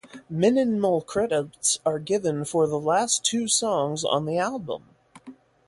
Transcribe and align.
Mininmal 0.33 1.05
credits 1.05 1.79
are 1.85 1.99
given 1.99 2.43
for 2.43 2.65
the 2.65 2.79
last 2.79 3.23
two 3.23 3.47
songs 3.47 4.03
on 4.03 4.25
the 4.25 4.39
album. 4.39 4.83